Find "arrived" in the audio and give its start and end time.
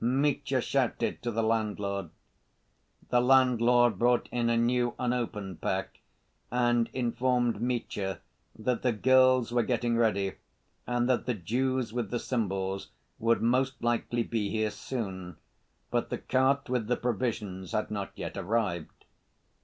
18.37-19.05